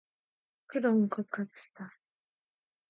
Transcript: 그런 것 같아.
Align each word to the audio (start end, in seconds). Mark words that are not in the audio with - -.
그런 0.65 1.09
것 1.09 1.27
같아. 1.29 1.91